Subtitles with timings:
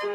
[0.00, 0.06] Hallo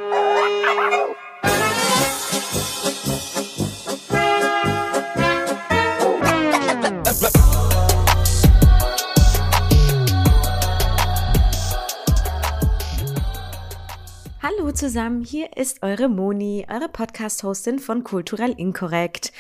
[14.71, 19.33] zusammen, hier ist eure Moni, eure Podcast-Hostin von Kulturell Inkorrekt.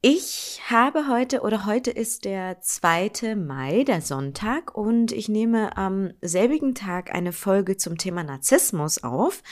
[0.00, 3.34] Ich habe heute oder heute ist der 2.
[3.34, 9.42] Mai, der Sonntag, und ich nehme am selbigen Tag eine Folge zum Thema Narzissmus auf,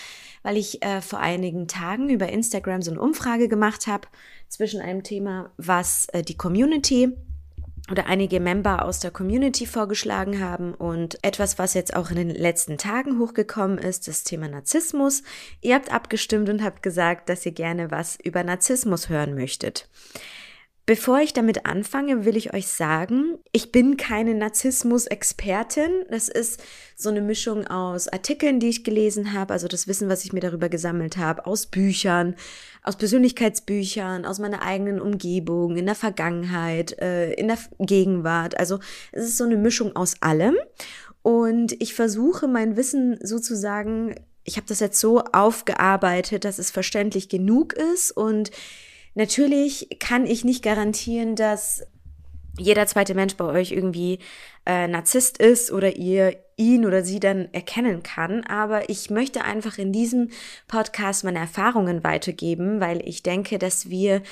[0.45, 4.07] weil ich äh, vor einigen Tagen über Instagram so eine Umfrage gemacht habe
[4.49, 7.13] zwischen einem Thema, was äh, die Community
[7.91, 12.31] oder einige Member aus der Community vorgeschlagen haben und etwas, was jetzt auch in den
[12.31, 15.23] letzten Tagen hochgekommen ist, das Thema Narzissmus.
[15.61, 19.89] Ihr habt abgestimmt und habt gesagt, dass ihr gerne was über Narzissmus hören möchtet.
[20.87, 25.91] Bevor ich damit anfange, will ich euch sagen, ich bin keine Narzissmus-Expertin.
[26.11, 26.63] Das ist
[26.95, 30.39] so eine Mischung aus Artikeln, die ich gelesen habe, also das Wissen, was ich mir
[30.39, 32.37] darüber gesammelt habe, aus Büchern,
[32.85, 38.57] aus Persönlichkeitsbüchern, aus meiner eigenen Umgebung, in der Vergangenheit, äh, in der Gegenwart.
[38.57, 38.79] Also
[39.11, 40.55] es ist so eine Mischung aus allem.
[41.23, 47.29] Und ich versuche mein Wissen sozusagen, ich habe das jetzt so aufgearbeitet, dass es verständlich
[47.29, 48.53] genug ist und
[49.17, 51.83] Natürlich kann ich nicht garantieren, dass
[52.59, 54.19] jeder zweite Mensch bei euch irgendwie
[54.67, 58.45] äh, Narzisst ist oder ihr ihn oder sie dann erkennen kann.
[58.45, 60.29] Aber ich möchte einfach in diesem
[60.69, 64.23] Podcast meine Erfahrungen weitergeben, weil ich denke, dass wir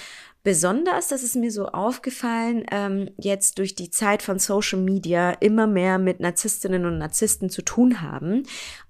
[0.42, 5.66] besonders, das ist mir so aufgefallen, ähm, jetzt durch die Zeit von Social Media immer
[5.66, 8.42] mehr mit Narzisstinnen und Narzissten zu tun haben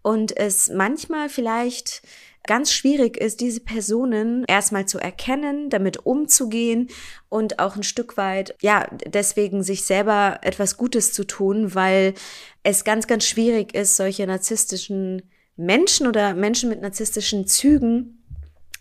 [0.03, 2.03] und es manchmal vielleicht
[2.47, 6.89] ganz schwierig ist, diese Personen erstmal zu erkennen, damit umzugehen
[7.29, 12.15] und auch ein Stück weit, ja, deswegen sich selber etwas Gutes zu tun, weil
[12.63, 15.23] es ganz, ganz schwierig ist, solche narzisstischen
[15.57, 18.21] Menschen oder Menschen mit narzisstischen Zügen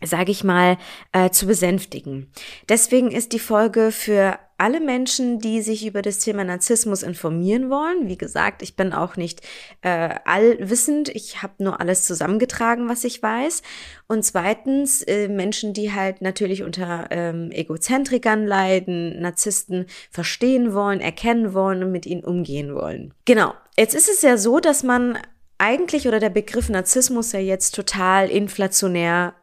[0.06, 0.78] sage ich mal,
[1.14, 2.30] äh, zu besänftigen.
[2.68, 8.08] Deswegen ist die Folge für alle Menschen, die sich über das Thema Narzissmus informieren wollen.
[8.08, 9.42] Wie gesagt, ich bin auch nicht
[9.82, 11.10] äh, allwissend.
[11.10, 13.62] Ich habe nur alles zusammengetragen, was ich weiß.
[14.08, 21.54] Und zweitens äh, Menschen, die halt natürlich unter ähm, Egozentrikern leiden, Narzissten verstehen wollen, erkennen
[21.54, 23.14] wollen und mit ihnen umgehen wollen.
[23.26, 23.54] Genau.
[23.78, 25.18] Jetzt ist es ja so, dass man
[25.58, 29.34] eigentlich oder der Begriff Narzissmus ja jetzt total inflationär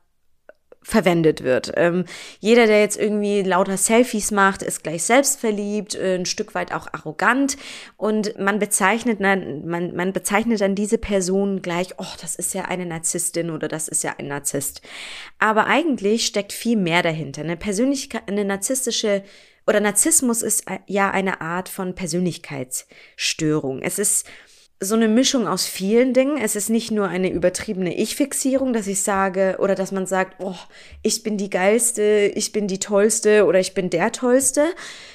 [0.82, 1.72] verwendet wird.
[1.76, 2.04] Ähm,
[2.41, 6.88] jeder, der jetzt irgendwie lauter Selfies macht, ist gleich selbstverliebt, äh, ein Stück weit auch
[6.92, 7.56] arrogant
[7.96, 12.86] und man bezeichnet, man, man bezeichnet dann diese Person gleich, oh, das ist ja eine
[12.86, 14.80] Narzisstin oder das ist ja ein Narzisst.
[15.38, 17.42] Aber eigentlich steckt viel mehr dahinter.
[17.42, 19.22] Eine Persönlichkeit, eine narzisstische
[19.66, 23.82] oder Narzissmus ist äh, ja eine Art von Persönlichkeitsstörung.
[23.82, 24.26] Es ist
[24.82, 26.38] so eine Mischung aus vielen Dingen.
[26.38, 30.56] Es ist nicht nur eine übertriebene Ich-Fixierung, dass ich sage oder dass man sagt, oh,
[31.02, 34.64] ich bin die geilste, ich bin die tollste oder ich bin der tollste,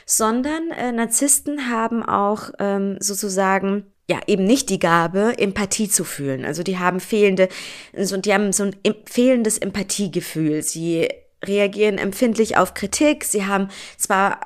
[0.05, 6.45] sondern äh, Narzissten haben auch ähm, sozusagen ja eben nicht die Gabe, Empathie zu fühlen.
[6.45, 7.49] Also die haben fehlende,
[7.99, 8.75] so, die haben so ein
[9.05, 10.61] fehlendes Empathiegefühl.
[10.61, 11.09] Sie
[11.43, 13.23] reagieren empfindlich auf Kritik.
[13.23, 14.41] Sie haben zwar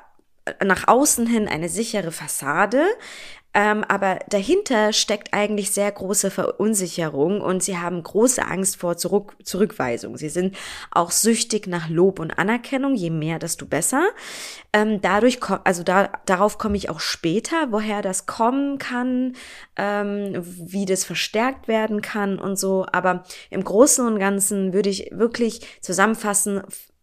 [0.64, 2.84] nach außen hin eine sichere Fassade,
[3.52, 9.36] ähm, aber dahinter steckt eigentlich sehr große Verunsicherung und sie haben große Angst vor Zurück
[9.42, 10.16] Zurückweisung.
[10.16, 10.56] Sie sind
[10.92, 12.94] auch süchtig nach Lob und Anerkennung.
[12.94, 14.08] Je mehr, desto besser.
[14.72, 19.34] Ähm, dadurch, also da, darauf komme ich auch später, woher das kommen kann,
[19.76, 22.86] ähm, wie das verstärkt werden kann und so.
[22.92, 26.62] Aber im Großen und Ganzen würde ich wirklich zusammenfassen,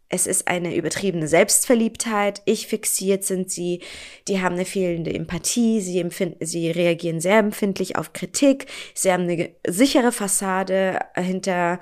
[0.09, 3.81] es ist eine übertriebene Selbstverliebtheit, ich fixiert sind sie,
[4.27, 9.23] die haben eine fehlende Empathie, sie, empfinden, sie reagieren sehr empfindlich auf Kritik, sie haben
[9.23, 11.79] eine sichere Fassade hinter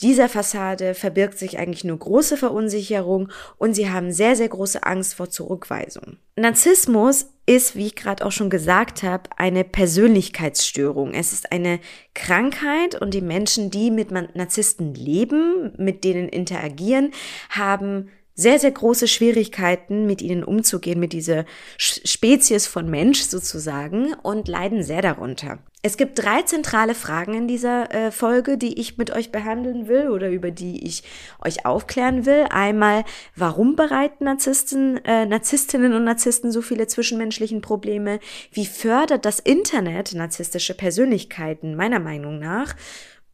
[0.00, 5.14] dieser Fassade verbirgt sich eigentlich nur große Verunsicherung und sie haben sehr, sehr große Angst
[5.14, 6.18] vor Zurückweisung.
[6.36, 11.14] Narzissmus ist, wie ich gerade auch schon gesagt habe, eine Persönlichkeitsstörung.
[11.14, 11.80] Es ist eine
[12.14, 17.12] Krankheit und die Menschen, die mit Narzissten leben, mit denen interagieren,
[17.50, 21.44] haben sehr, sehr große Schwierigkeiten, mit ihnen umzugehen, mit dieser
[21.76, 25.58] Spezies von Mensch sozusagen und leiden sehr darunter.
[25.82, 30.10] Es gibt drei zentrale Fragen in dieser äh, Folge, die ich mit euch behandeln will
[30.10, 31.02] oder über die ich
[31.44, 32.46] euch aufklären will.
[32.50, 33.04] Einmal,
[33.34, 38.20] warum bereiten Narzissten, äh, Narzisstinnen und Narzissten so viele zwischenmenschlichen Probleme?
[38.52, 42.76] Wie fördert das Internet narzisstische Persönlichkeiten meiner Meinung nach?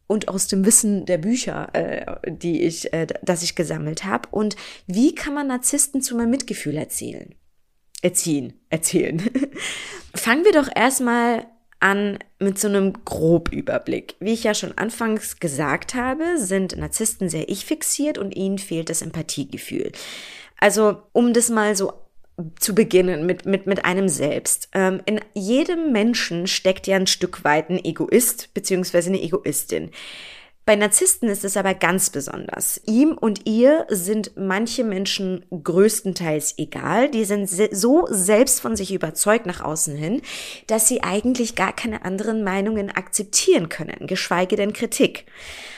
[0.07, 4.29] Und aus dem Wissen der Bücher, äh, die ich, äh, das ich gesammelt habe.
[4.31, 4.55] Und
[4.87, 7.35] wie kann man Narzissten zu meinem Mitgefühl erzählen?
[8.01, 9.19] Erziehen, erzählen.
[10.15, 11.47] Fangen wir doch erstmal
[11.79, 14.15] an mit so einem Grobüberblick.
[14.19, 19.01] Wie ich ja schon anfangs gesagt habe, sind Narzissten sehr ich-fixiert und ihnen fehlt das
[19.01, 19.91] Empathiegefühl.
[20.57, 21.93] Also, um das mal so
[22.59, 24.69] zu beginnen mit, mit, mit einem selbst.
[24.73, 29.91] Ähm, in jedem Menschen steckt ja ein Stück weit ein Egoist beziehungsweise eine Egoistin.
[30.65, 32.81] Bei Narzissten ist es aber ganz besonders.
[32.87, 37.11] Ihm und ihr sind manche Menschen größtenteils egal.
[37.11, 40.23] Die sind so selbst von sich überzeugt nach außen hin,
[40.65, 45.27] dass sie eigentlich gar keine anderen Meinungen akzeptieren können, geschweige denn Kritik.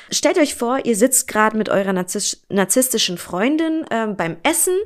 [0.10, 4.78] Stellt euch vor, ihr sitzt gerade mit eurer narzisstischen Freundin äh, beim Essen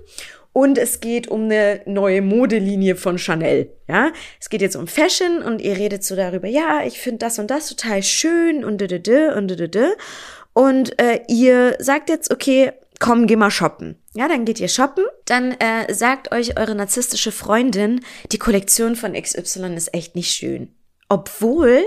[0.54, 3.72] und es geht um eine neue Modelinie von Chanel.
[3.88, 7.40] Ja, es geht jetzt um Fashion und ihr redet so darüber, ja, ich finde das
[7.40, 9.88] und das total schön und dödödö und dödödö.
[10.54, 13.96] Und äh, ihr sagt jetzt, okay, komm, geh mal shoppen.
[14.14, 15.06] Ja, dann geht ihr shoppen.
[15.26, 18.02] Dann äh, sagt euch eure narzisstische Freundin,
[18.32, 20.74] die Kollektion von XY ist echt nicht schön.
[21.08, 21.82] Obwohl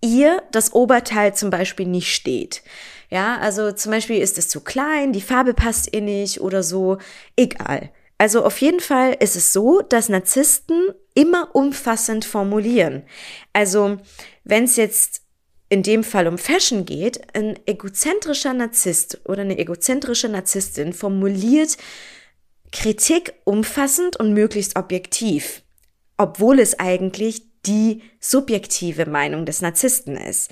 [0.00, 2.62] ihr das Oberteil zum Beispiel nicht steht.
[3.10, 6.98] Ja, also zum Beispiel ist es zu klein, die Farbe passt ihr nicht oder so.
[7.36, 7.90] Egal.
[8.18, 13.04] Also auf jeden Fall ist es so, dass Narzissten immer umfassend formulieren.
[13.52, 13.98] Also
[14.44, 15.22] wenn es jetzt
[15.68, 21.76] in dem Fall um Fashion geht, ein egozentrischer Narzisst oder eine egozentrische Narzisstin formuliert
[22.72, 25.62] Kritik umfassend und möglichst objektiv,
[26.16, 30.50] obwohl es eigentlich die subjektive Meinung des Narzissten ist.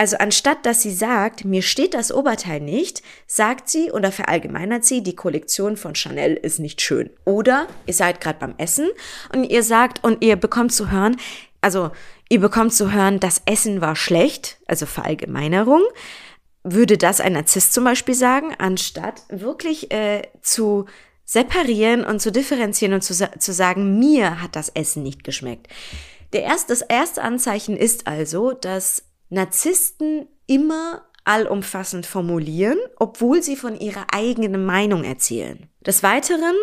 [0.00, 5.02] Also anstatt dass sie sagt, mir steht das Oberteil nicht, sagt sie oder verallgemeinert sie,
[5.02, 7.10] die Kollektion von Chanel ist nicht schön.
[7.26, 8.88] Oder ihr seid gerade beim Essen
[9.34, 11.18] und ihr sagt und ihr bekommt zu hören,
[11.60, 11.90] also
[12.30, 15.82] ihr bekommt zu hören, das Essen war schlecht, also Verallgemeinerung.
[16.64, 20.86] Würde das ein Narzisst zum Beispiel sagen, anstatt wirklich äh, zu
[21.26, 25.68] separieren und zu differenzieren und zu, zu sagen, mir hat das Essen nicht geschmeckt.
[26.32, 33.78] Der erste, das erste Anzeichen ist also, dass Narzissten immer allumfassend formulieren, obwohl sie von
[33.78, 35.68] ihrer eigenen Meinung erzählen.
[35.80, 36.54] Des Weiteren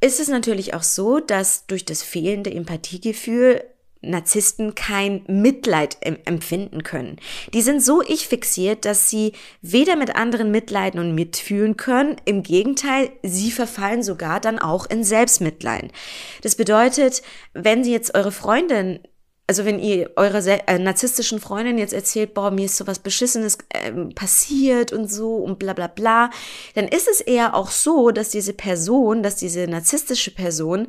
[0.00, 3.62] ist es natürlich auch so, dass durch das fehlende Empathiegefühl
[4.06, 7.16] Narzissten kein Mitleid empfinden können.
[7.52, 9.32] Die sind so ich fixiert, dass sie
[9.62, 12.16] weder mit anderen mitleiden und mitfühlen können.
[12.24, 15.90] Im Gegenteil, sie verfallen sogar dann auch in Selbstmitleid.
[16.42, 17.22] Das bedeutet,
[17.54, 19.00] wenn sie jetzt eure Freundin
[19.46, 23.92] also wenn ihr eurer äh, narzisstischen Freundin jetzt erzählt, boah, mir ist sowas Beschissenes äh,
[24.14, 26.30] passiert und so und bla bla bla,
[26.74, 30.86] dann ist es eher auch so, dass diese Person, dass diese narzisstische Person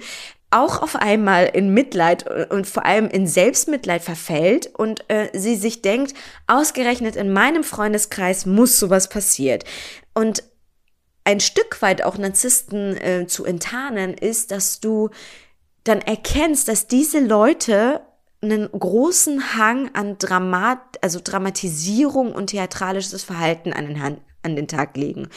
[0.52, 5.82] auch auf einmal in Mitleid und vor allem in Selbstmitleid verfällt und äh, sie sich
[5.82, 6.14] denkt,
[6.48, 9.66] ausgerechnet in meinem Freundeskreis muss sowas passiert.
[10.14, 10.44] Und
[11.26, 15.10] ein Stück weit auch Narzissten äh, zu enttarnen ist, dass du
[15.84, 18.02] dann erkennst, dass diese Leute
[18.46, 24.68] einen großen Hang an Dramat, also Dramatisierung und theatralisches Verhalten an den, Hand, an den
[24.68, 25.28] Tag legen.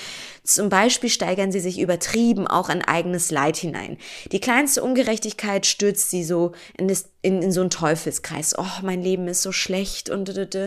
[0.44, 3.98] Zum Beispiel steigern sie sich übertrieben auch ein eigenes Leid hinein.
[4.32, 8.56] Die kleinste Ungerechtigkeit stürzt sie so in, das, in, in so einen Teufelskreis.
[8.58, 10.58] Oh, mein Leben ist so schlecht und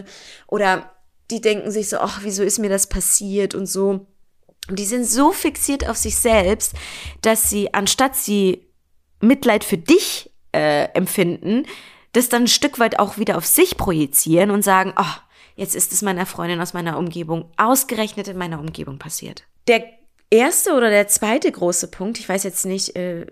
[0.48, 0.92] oder
[1.30, 4.06] die denken sich so, ach, wieso ist mir das passiert und so.
[4.70, 6.74] Und die sind so fixiert auf sich selbst,
[7.22, 8.68] dass sie, anstatt sie
[9.22, 11.66] Mitleid für dich äh, empfinden,
[12.14, 15.16] das dann ein Stück weit auch wieder auf sich projizieren und sagen, oh,
[15.56, 19.44] jetzt ist es meiner Freundin aus meiner Umgebung ausgerechnet in meiner Umgebung passiert.
[19.68, 19.84] Der
[20.30, 23.28] erste oder der zweite große Punkt, ich weiß jetzt nicht, äh,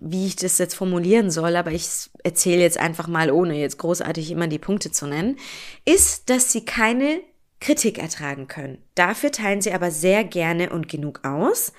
[0.00, 1.86] wie ich das jetzt formulieren soll, aber ich
[2.24, 5.36] erzähle jetzt einfach mal, ohne jetzt großartig immer die Punkte zu nennen,
[5.84, 7.20] ist, dass sie keine
[7.60, 8.78] Kritik ertragen können.
[8.94, 11.72] Dafür teilen sie aber sehr gerne und genug aus.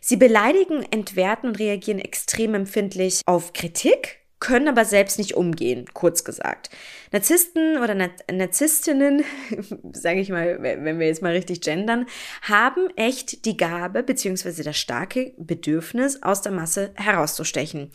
[0.00, 6.24] Sie beleidigen, entwerten und reagieren extrem empfindlich auf Kritik können aber selbst nicht umgehen, kurz
[6.24, 6.70] gesagt.
[7.12, 7.94] Narzissten oder
[8.30, 9.22] Narzisstinnen,
[9.92, 12.06] sage ich mal, wenn wir jetzt mal richtig gendern,
[12.42, 17.90] haben echt die Gabe beziehungsweise das starke Bedürfnis, aus der Masse herauszustechen.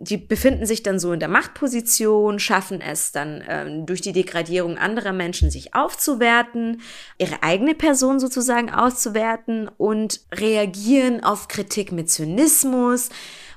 [0.00, 4.76] Die befinden sich dann so in der Machtposition, schaffen es dann ähm, durch die Degradierung
[4.76, 6.80] anderer Menschen sich aufzuwerten,
[7.18, 13.10] ihre eigene Person sozusagen auszuwerten und reagieren auf Kritik mit Zynismus,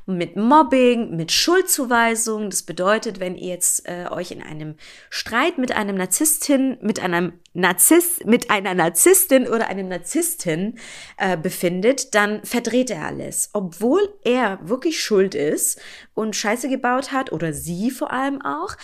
[0.07, 2.49] mit Mobbing, mit Schuldzuweisung.
[2.49, 4.75] Das bedeutet, wenn ihr jetzt äh, euch in einem
[5.09, 10.79] Streit mit einem Narzisstin, mit einem Narzisst, mit einer Narzisstin oder einem Narzisstin
[11.17, 15.79] äh, befindet, dann verdreht er alles, obwohl er wirklich schuld ist
[16.13, 18.75] und Scheiße gebaut hat oder sie vor allem auch.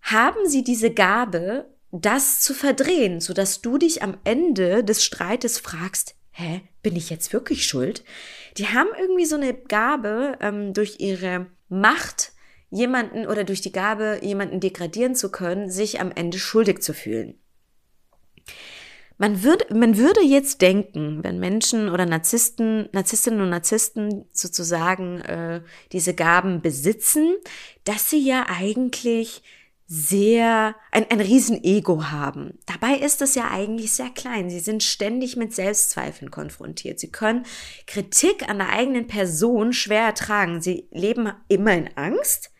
[0.00, 5.58] Haben sie diese Gabe, das zu verdrehen, so dass du dich am Ende des Streites
[5.58, 8.04] fragst, hä, bin ich jetzt wirklich schuld?
[8.56, 12.32] Die haben irgendwie so eine Gabe, ähm, durch ihre Macht
[12.70, 17.38] jemanden oder durch die Gabe, jemanden degradieren zu können, sich am Ende schuldig zu fühlen.
[19.18, 25.62] Man würde, man würde jetzt denken, wenn Menschen oder Narzissten, Narzisstinnen und Narzissten sozusagen äh,
[25.92, 27.36] diese Gaben besitzen,
[27.84, 29.42] dass sie ja eigentlich
[29.94, 32.58] sehr, ein, ein Riesen-Ego haben.
[32.64, 34.48] Dabei ist es ja eigentlich sehr klein.
[34.48, 36.98] Sie sind ständig mit Selbstzweifeln konfrontiert.
[36.98, 37.44] Sie können
[37.86, 40.62] Kritik an der eigenen Person schwer ertragen.
[40.62, 42.52] Sie leben immer in Angst,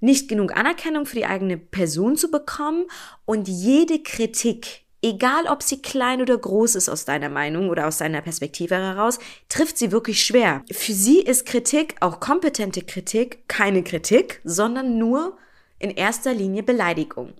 [0.00, 2.86] nicht genug Anerkennung für die eigene Person zu bekommen
[3.26, 7.98] und jede Kritik, egal ob sie klein oder groß ist aus deiner Meinung oder aus
[7.98, 9.18] deiner Perspektive heraus,
[9.50, 10.64] trifft sie wirklich schwer.
[10.72, 15.36] Für sie ist Kritik, auch kompetente Kritik, keine Kritik, sondern nur
[15.80, 17.34] in erster Linie Beleidigung.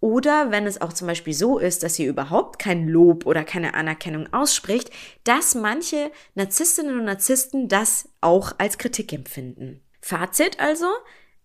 [0.00, 3.74] Oder wenn es auch zum Beispiel so ist, dass sie überhaupt kein Lob oder keine
[3.74, 4.90] Anerkennung ausspricht,
[5.22, 9.80] dass manche Narzisstinnen und Narzissten das auch als Kritik empfinden.
[10.00, 10.86] Fazit also,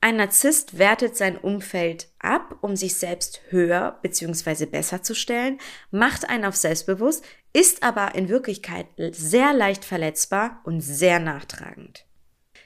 [0.01, 4.65] ein Narzisst wertet sein Umfeld ab, um sich selbst höher bzw.
[4.65, 5.59] besser zu stellen,
[5.91, 12.05] macht einen auf selbstbewusst, ist aber in Wirklichkeit sehr leicht verletzbar und sehr nachtragend.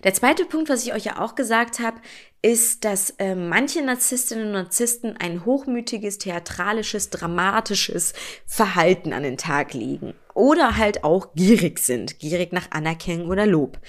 [0.04, 2.02] Der zweite Punkt, was ich euch ja auch gesagt habe,
[2.42, 8.14] ist, dass äh, manche Narzisstinnen und Narzissten ein hochmütiges, theatralisches, dramatisches
[8.48, 10.16] Verhalten an den Tag legen.
[10.34, 13.80] Oder halt auch gierig sind, gierig nach Anerkennung oder Lob.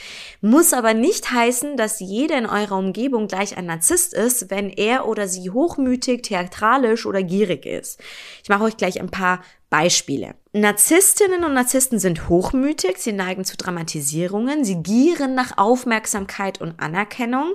[0.41, 5.07] Muss aber nicht heißen, dass jeder in eurer Umgebung gleich ein Narzisst ist, wenn er
[5.07, 8.01] oder sie hochmütig, theatralisch oder gierig ist.
[8.43, 9.41] Ich mache euch gleich ein paar
[9.71, 10.35] Beispiele.
[10.53, 17.55] Narzisstinnen und Narzissten sind hochmütig, sie neigen zu Dramatisierungen, sie gieren nach Aufmerksamkeit und Anerkennung,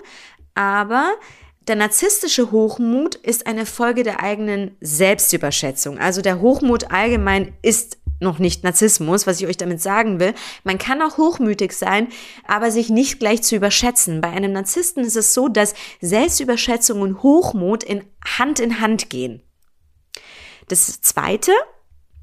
[0.57, 1.13] aber
[1.67, 5.99] der narzisstische Hochmut ist eine Folge der eigenen Selbstüberschätzung.
[5.99, 10.33] Also der Hochmut allgemein ist noch nicht Narzissmus, was ich euch damit sagen will.
[10.63, 12.07] Man kann auch hochmütig sein,
[12.47, 14.21] aber sich nicht gleich zu überschätzen.
[14.21, 18.03] Bei einem Narzissten ist es so, dass Selbstüberschätzung und Hochmut in
[18.39, 19.43] Hand in Hand gehen.
[20.69, 21.51] Das zweite,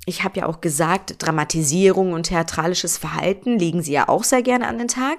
[0.06, 4.66] ich habe ja auch gesagt, Dramatisierung und theatralisches Verhalten legen sie ja auch sehr gerne
[4.66, 5.18] an den Tag,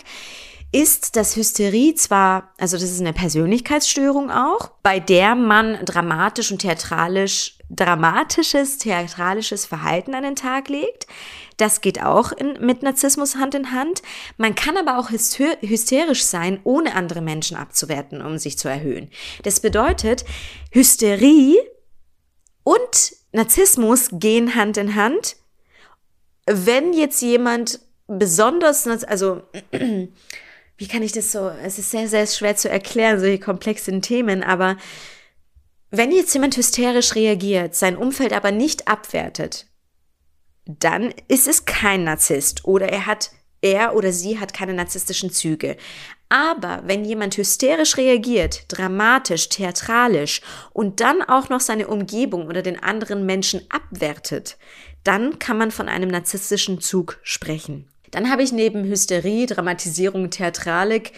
[0.76, 6.60] ist, dass Hysterie zwar, also das ist eine Persönlichkeitsstörung auch, bei der man dramatisch und
[6.60, 11.08] theatralisch, dramatisches, theatralisches Verhalten an den Tag legt.
[11.56, 14.02] Das geht auch in, mit Narzissmus Hand in Hand.
[14.36, 19.10] Man kann aber auch hysterisch sein, ohne andere Menschen abzuwerten, um sich zu erhöhen.
[19.44, 20.26] Das bedeutet,
[20.72, 21.56] Hysterie
[22.66, 25.38] und Narzissmus gehen Hand in Hand.
[26.46, 29.42] Wenn jetzt jemand besonders, also
[30.78, 34.44] wie kann ich das so, es ist sehr, sehr schwer zu erklären, solche komplexen Themen,
[34.44, 34.78] aber
[35.92, 39.68] wenn jetzt jemand hysterisch reagiert, sein Umfeld aber nicht abwertet,
[40.66, 45.78] dann ist es kein Narzisst oder er hat, er oder sie hat keine narzisstischen Züge.
[46.28, 50.42] Aber wenn jemand hysterisch reagiert, dramatisch, theatralisch
[50.74, 54.58] und dann auch noch seine Umgebung oder den anderen Menschen abwertet,
[55.04, 57.88] dann kann man von einem narzisstischen Zug sprechen.
[58.16, 61.12] Dann habe ich neben Hysterie, Dramatisierung, Theatralik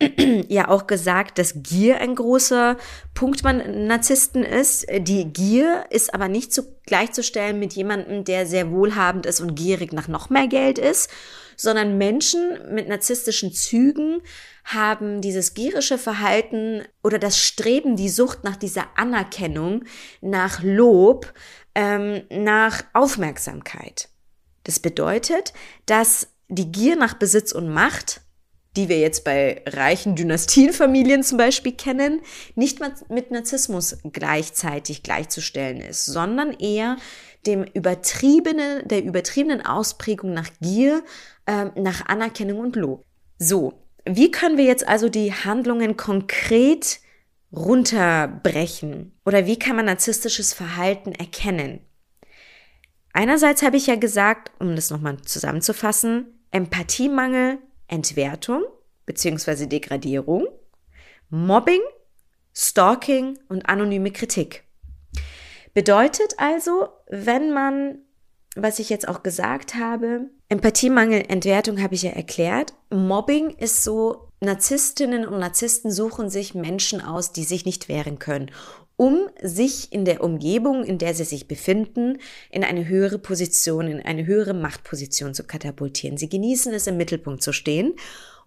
[0.48, 2.78] ja auch gesagt, dass Gier ein großer
[3.12, 4.86] Punkt beim Narzissten ist.
[4.90, 9.92] Die Gier ist aber nicht so gleichzustellen mit jemandem, der sehr wohlhabend ist und gierig
[9.92, 11.10] nach noch mehr Geld ist,
[11.54, 14.22] sondern Menschen mit narzisstischen Zügen
[14.64, 19.84] haben dieses gierische Verhalten oder das Streben, die Sucht nach dieser Anerkennung,
[20.22, 21.30] nach Lob,
[21.74, 24.08] ähm, nach Aufmerksamkeit.
[24.64, 25.52] Das bedeutet,
[25.84, 28.22] dass die Gier nach Besitz und Macht,
[28.76, 32.20] die wir jetzt bei reichen Dynastienfamilien zum Beispiel kennen,
[32.54, 36.96] nicht mit Narzissmus gleichzeitig gleichzustellen ist, sondern eher
[37.46, 41.02] dem übertriebenen, der übertriebenen Ausprägung nach Gier,
[41.46, 43.04] äh, nach Anerkennung und Lob.
[43.38, 43.74] So,
[44.04, 47.00] wie können wir jetzt also die Handlungen konkret
[47.52, 49.18] runterbrechen?
[49.24, 51.80] Oder wie kann man narzisstisches Verhalten erkennen?
[53.12, 58.64] Einerseits habe ich ja gesagt, um das nochmal zusammenzufassen, Empathiemangel, Entwertung
[59.06, 59.66] bzw.
[59.66, 60.46] Degradierung,
[61.30, 61.80] Mobbing,
[62.54, 64.64] Stalking und anonyme Kritik.
[65.74, 67.98] Bedeutet also, wenn man,
[68.56, 74.28] was ich jetzt auch gesagt habe, Empathiemangel, Entwertung habe ich ja erklärt, Mobbing ist so,
[74.40, 78.50] Narzisstinnen und Narzissten suchen sich Menschen aus, die sich nicht wehren können
[78.98, 82.18] um sich in der Umgebung, in der sie sich befinden,
[82.50, 86.18] in eine höhere Position, in eine höhere Machtposition zu katapultieren.
[86.18, 87.94] Sie genießen es, im Mittelpunkt zu stehen.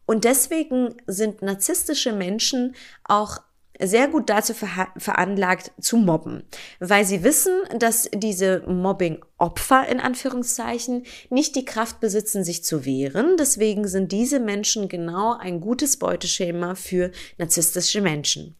[0.06, 3.40] Und deswegen sind narzisstische Menschen auch
[3.80, 6.44] sehr gut dazu ver veranlagt zu mobben,
[6.80, 13.38] weil sie wissen, dass diese Mobbing-Opfer in Anführungszeichen nicht die Kraft besitzen, sich zu wehren.
[13.40, 18.58] Deswegen sind diese Menschen genau ein gutes Beuteschema für narzisstische Menschen.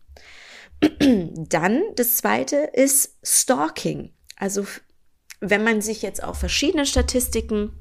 [1.00, 4.14] Dann das zweite ist Stalking.
[4.38, 4.66] Also
[5.40, 7.72] wenn man sich jetzt auch verschiedene Statistiken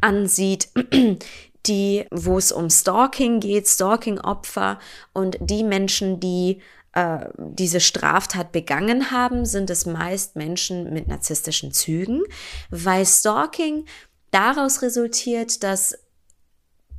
[0.00, 0.68] ansieht,
[1.66, 4.78] die, wo es um Stalking geht, Stalking-Opfer
[5.12, 6.60] und die Menschen, die
[6.92, 12.22] äh, diese Straftat begangen haben, sind es meist Menschen mit narzisstischen Zügen,
[12.70, 13.86] weil Stalking
[14.30, 15.98] daraus resultiert, dass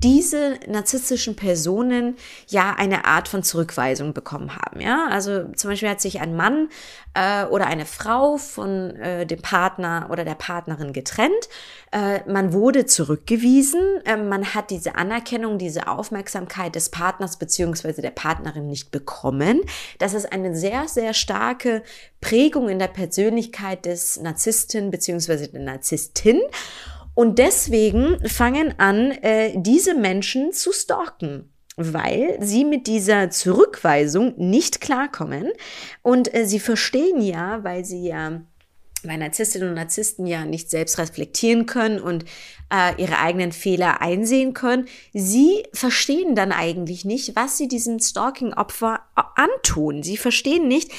[0.03, 2.17] diese narzisstischen Personen
[2.47, 4.81] ja eine Art von Zurückweisung bekommen haben.
[4.81, 6.69] Ja, also zum Beispiel hat sich ein Mann
[7.13, 11.47] äh, oder eine Frau von äh, dem Partner oder der Partnerin getrennt.
[11.91, 13.81] Äh, man wurde zurückgewiesen.
[14.05, 19.61] Äh, man hat diese Anerkennung, diese Aufmerksamkeit des Partners beziehungsweise der Partnerin nicht bekommen.
[19.99, 21.81] Das ist eine sehr, sehr starke
[22.19, 26.41] Prägung in der Persönlichkeit des Narzissten beziehungsweise der Narzisstin.
[27.15, 34.79] Und deswegen fangen an, äh, diese Menschen zu stalken weil sie mit dieser Zurückweisung nicht
[34.79, 35.51] klarkommen.
[36.03, 38.41] Und äh, sie verstehen ja, weil sie ja
[39.05, 42.25] weil Narzisstinnen und Narzissten ja nicht selbst reflektieren können und
[42.73, 49.01] äh, ihre eigenen Fehler einsehen können, sie verstehen dann eigentlich nicht, was sie diesem Stalking-Opfer
[49.35, 50.01] antun.
[50.01, 50.91] Sie verstehen nicht,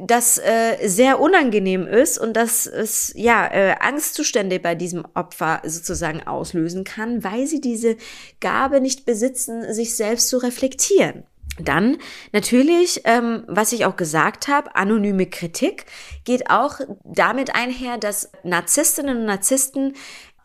[0.00, 6.26] dass äh, sehr unangenehm ist und dass es ja äh, Angstzustände bei diesem Opfer sozusagen
[6.26, 7.96] auslösen kann, weil sie diese
[8.40, 11.24] Gabe nicht besitzen, sich selbst zu reflektieren.
[11.60, 11.98] Dann
[12.32, 15.86] natürlich, ähm, was ich auch gesagt habe, anonyme Kritik
[16.24, 19.94] geht auch damit einher, dass Narzisstinnen und Narzissten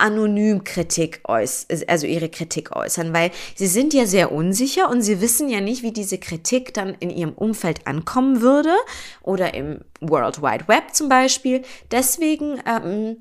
[0.03, 5.21] anonym Kritik äußern, also ihre Kritik äußern, weil sie sind ja sehr unsicher und sie
[5.21, 8.73] wissen ja nicht, wie diese Kritik dann in ihrem Umfeld ankommen würde
[9.21, 11.61] oder im World Wide Web zum Beispiel.
[11.89, 13.17] Deswegen ähm,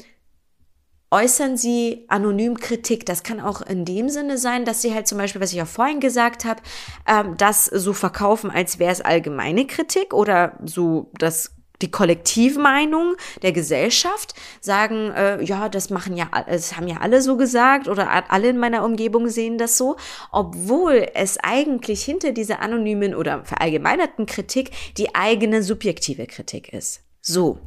[1.12, 3.06] äußern sie anonym Kritik.
[3.06, 5.68] Das kann auch in dem Sinne sein, dass sie halt zum Beispiel, was ich auch
[5.68, 6.62] vorhin gesagt habe,
[7.06, 13.52] ähm, das so verkaufen, als wäre es allgemeine Kritik oder so das die Kollektivmeinung der
[13.52, 18.48] Gesellschaft sagen, äh, ja, das machen ja, es haben ja alle so gesagt oder alle
[18.48, 19.96] in meiner Umgebung sehen das so,
[20.30, 27.00] obwohl es eigentlich hinter dieser anonymen oder verallgemeinerten Kritik die eigene subjektive Kritik ist.
[27.20, 27.58] So.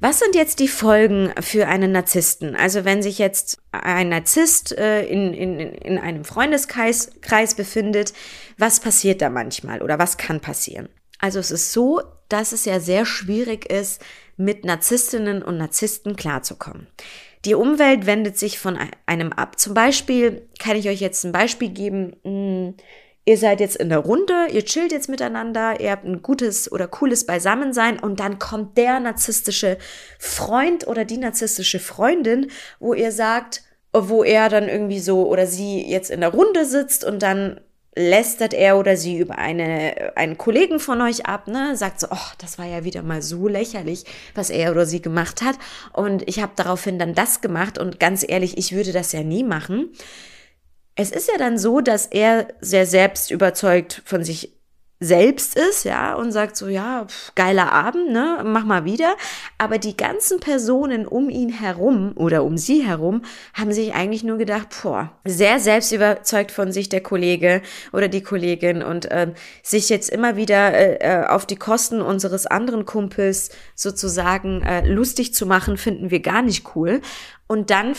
[0.00, 2.56] Was sind jetzt die Folgen für einen Narzissten?
[2.56, 8.12] Also wenn sich jetzt ein Narzisst äh, in, in, in einem Freundeskreis Kreis befindet,
[8.58, 10.90] was passiert da manchmal oder was kann passieren?
[11.24, 14.02] Also es ist so, dass es ja sehr schwierig ist,
[14.36, 16.86] mit Narzisstinnen und Narzissten klarzukommen.
[17.46, 19.58] Die Umwelt wendet sich von einem ab.
[19.58, 22.16] Zum Beispiel kann ich euch jetzt ein Beispiel geben.
[22.24, 22.74] Hm,
[23.24, 26.88] ihr seid jetzt in der Runde, ihr chillt jetzt miteinander, ihr habt ein gutes oder
[26.88, 29.78] cooles Beisammensein und dann kommt der narzisstische
[30.18, 33.62] Freund oder die narzisstische Freundin, wo ihr sagt,
[33.94, 37.62] wo er dann irgendwie so oder sie jetzt in der Runde sitzt und dann
[37.96, 42.32] lästert er oder sie über eine, einen Kollegen von euch ab, ne, sagt so, oh,
[42.38, 44.04] das war ja wieder mal so lächerlich,
[44.34, 45.56] was er oder sie gemacht hat.
[45.92, 49.44] Und ich habe daraufhin dann das gemacht und ganz ehrlich, ich würde das ja nie
[49.44, 49.90] machen.
[50.96, 54.52] Es ist ja dann so, dass er sehr selbst überzeugt von sich
[55.04, 59.16] selbst ist, ja, und sagt so, ja, pf, geiler Abend, ne, mach mal wieder.
[59.58, 64.38] Aber die ganzen Personen um ihn herum oder um sie herum haben sich eigentlich nur
[64.38, 67.62] gedacht, boah, sehr selbst überzeugt von sich der Kollege
[67.92, 72.46] oder die Kollegin und äh, sich jetzt immer wieder äh, äh, auf die Kosten unseres
[72.46, 77.00] anderen Kumpels sozusagen äh, lustig zu machen, finden wir gar nicht cool.
[77.46, 77.94] Und dann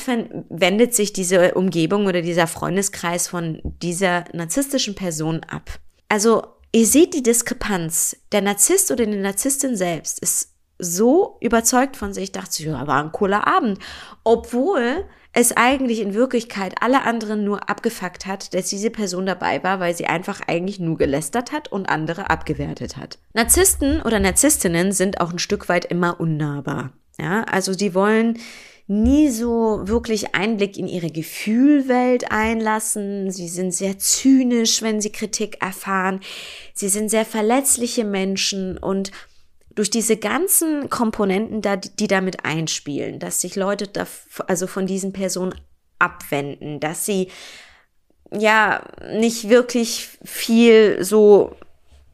[0.50, 5.70] wendet sich diese Umgebung oder dieser Freundeskreis von dieser narzisstischen Person ab.
[6.10, 8.18] Also ihr seht die Diskrepanz.
[8.34, 13.02] Der Narzisst oder die Narzisstin selbst ist so überzeugt von sich, dachte sich, ja, war
[13.02, 13.80] ein cooler Abend.
[14.26, 19.80] Obwohl es eigentlich in Wirklichkeit alle anderen nur abgefuckt hat, dass diese Person dabei war,
[19.80, 23.20] weil sie einfach eigentlich nur gelästert hat und andere abgewertet hat.
[23.34, 26.92] Narzissten oder Narzisstinnen sind auch ein Stück weit immer unnahbar.
[27.18, 28.38] Ja, also sie wollen
[28.88, 33.32] nie so wirklich Einblick in ihre Gefühlwelt einlassen.
[33.32, 36.20] Sie sind sehr zynisch, wenn sie Kritik erfahren.
[36.74, 39.12] Sie sind sehr verletzliche Menschen und
[39.74, 41.62] durch diese ganzen Komponenten,
[42.00, 44.08] die damit einspielen, dass sich Leute da,
[44.48, 45.54] also von diesen Personen
[46.00, 47.30] abwenden, dass sie
[48.32, 51.56] ja nicht wirklich viel so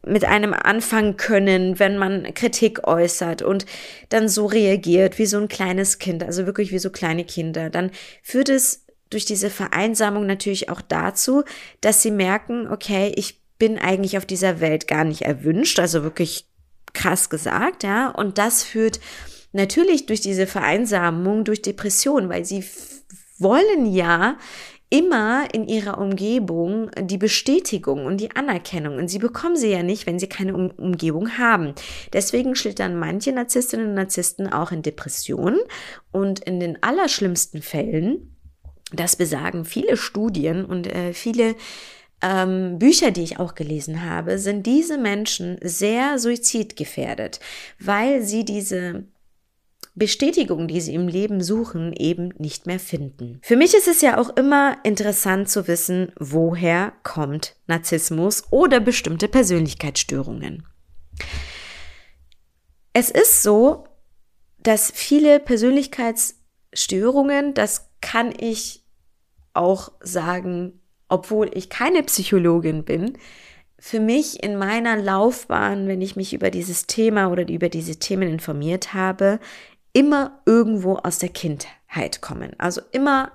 [0.04, 3.66] mit einem anfangen können, wenn man Kritik äußert und
[4.10, 7.92] dann so reagiert wie so ein kleines Kind, also wirklich wie so kleine Kinder, dann
[8.24, 11.44] führt es durch diese Vereinsamung natürlich auch dazu,
[11.82, 16.48] dass sie merken, okay, ich bin eigentlich auf dieser Welt gar nicht erwünscht, also wirklich
[16.94, 18.10] krass gesagt, ja.
[18.10, 19.00] Und das führt
[19.52, 22.64] natürlich durch diese Vereinsamung, durch Depression, weil sie
[23.38, 24.38] wollen ja
[24.92, 28.98] immer in ihrer Umgebung die Bestätigung und die Anerkennung.
[28.98, 31.74] Und sie bekommen sie ja nicht, wenn sie keine um Umgebung haben.
[32.12, 35.60] Deswegen schlittern manche Narzisstinnen und Narzissten auch in Depressionen.
[36.12, 38.36] Und in den allerschlimmsten Fällen,
[38.92, 41.56] das besagen viele Studien und äh, viele
[42.22, 47.40] ähm, Bücher, die ich auch gelesen habe, sind diese Menschen sehr suizidgefährdet,
[47.80, 49.06] weil sie diese
[49.94, 53.40] Bestätigung, die sie im Leben suchen, eben nicht mehr finden.
[53.44, 59.28] Für mich ist es ja auch immer interessant zu wissen, woher kommt Narzissmus oder bestimmte
[59.28, 60.66] Persönlichkeitsstörungen.
[62.94, 63.86] Es ist so,
[64.60, 68.84] dass viele Persönlichkeitsstörungen, das kann ich
[69.54, 73.18] auch sagen, obwohl ich keine Psychologin bin,
[73.84, 78.30] für mich in meiner Laufbahn, wenn ich mich über dieses Thema oder über diese Themen
[78.30, 79.40] informiert habe,
[79.94, 82.54] immer irgendwo aus der Kindheit kommen.
[82.58, 83.32] Also immer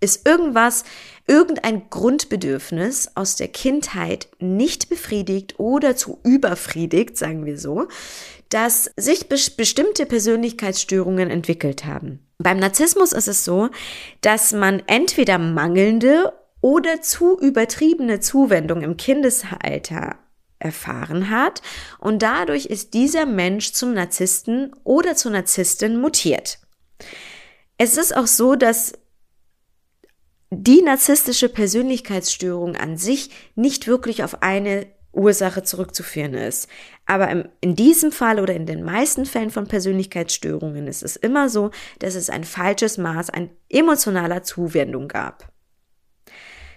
[0.00, 0.84] ist irgendwas,
[1.26, 7.88] irgendein Grundbedürfnis aus der Kindheit nicht befriedigt oder zu überfriedigt, sagen wir so,
[8.50, 12.20] dass sich bestimmte Persönlichkeitsstörungen entwickelt haben.
[12.38, 13.70] Beim Narzissmus ist es so,
[14.20, 20.16] dass man entweder mangelnde oder zu übertriebene Zuwendung im Kindesalter
[20.64, 21.62] erfahren hat
[21.98, 26.58] und dadurch ist dieser Mensch zum Narzissten oder zur Narzisstin mutiert.
[27.78, 28.94] Es ist auch so, dass
[30.50, 36.68] die narzisstische Persönlichkeitsstörung an sich nicht wirklich auf eine Ursache zurückzuführen ist.
[37.06, 41.70] Aber in diesem Fall oder in den meisten Fällen von Persönlichkeitsstörungen ist es immer so,
[41.98, 45.53] dass es ein falsches Maß an emotionaler Zuwendung gab.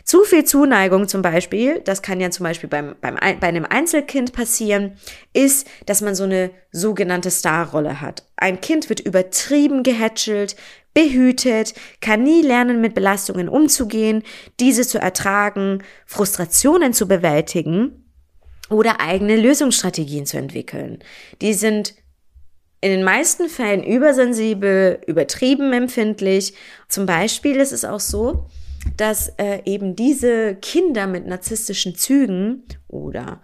[0.08, 4.32] Zu viel Zuneigung zum Beispiel, das kann ja zum Beispiel beim, beim, bei einem Einzelkind
[4.32, 4.93] passieren,
[5.34, 8.24] ist, dass man so eine sogenannte Starrolle hat.
[8.38, 10.56] Ein Kind wird übertrieben gehätschelt,
[10.93, 14.24] behütet, kann nie lernen, mit Belastungen umzugehen,
[14.62, 18.06] diese zu ertragen, Frustrationen zu bewältigen
[18.70, 21.00] oder eigene Lösungsstrategien zu entwickeln.
[21.41, 21.96] Die sind
[22.80, 26.54] in den meisten Fällen übersensibel, übertrieben empfindlich.
[26.88, 28.48] Zum Beispiel ist es auch so,
[28.96, 33.42] dass äh, eben diese Kinder mit narzisstischen Zügen oder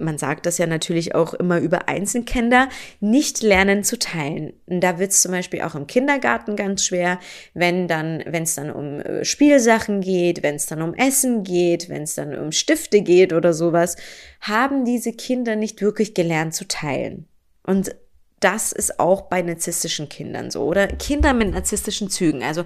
[0.00, 2.68] man sagt das ja natürlich auch immer über Einzelkinder,
[3.00, 4.54] nicht lernen zu teilen.
[4.66, 7.18] Da wird es zum Beispiel auch im Kindergarten ganz schwer,
[7.54, 11.88] wenn dann, wenn es dann um äh, Spielsachen geht, wenn es dann um Essen geht,
[11.88, 13.96] wenn es dann um Stifte geht oder sowas,
[14.40, 17.26] haben diese Kinder nicht wirklich gelernt zu teilen.
[17.62, 17.94] Und
[18.40, 22.42] das ist auch bei narzisstischen Kindern so oder Kinder mit narzisstischen Zügen.
[22.42, 22.64] Also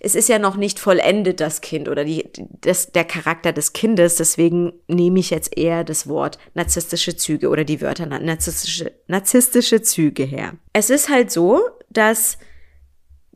[0.00, 2.28] es ist ja noch nicht vollendet das Kind oder die,
[2.60, 4.16] das, der Charakter des Kindes.
[4.16, 10.24] Deswegen nehme ich jetzt eher das Wort narzisstische Züge oder die Wörter narzisstische, narzisstische Züge
[10.24, 10.54] her.
[10.72, 12.38] Es ist halt so, dass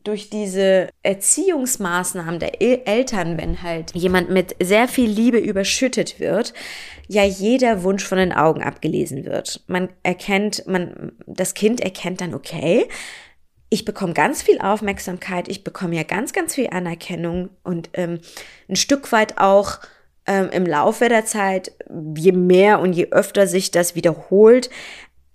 [0.03, 6.53] durch diese Erziehungsmaßnahmen der Eltern, wenn halt jemand mit sehr viel Liebe überschüttet wird,
[7.07, 9.63] ja jeder Wunsch von den Augen abgelesen wird.
[9.67, 12.87] Man erkennt, man, das Kind erkennt dann, okay,
[13.69, 18.19] ich bekomme ganz viel Aufmerksamkeit, ich bekomme ja ganz, ganz viel Anerkennung und ähm,
[18.67, 19.79] ein Stück weit auch
[20.25, 21.71] ähm, im Laufe der Zeit,
[22.15, 24.69] je mehr und je öfter sich das wiederholt,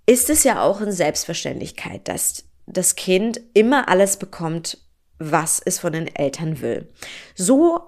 [0.06, 4.78] ist es ja auch eine Selbstverständlichkeit, dass das Kind immer alles bekommt,
[5.18, 6.88] was es von den Eltern will.
[7.34, 7.80] So